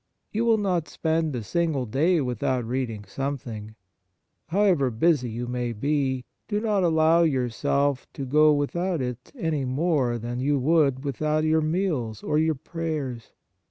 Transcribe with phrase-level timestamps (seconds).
[0.31, 3.75] You will not spend a single day without reading something;
[4.47, 9.63] however busy you may be, do not allow your self to go without it any
[9.63, 13.31] more than you would go without your meals or your prayers.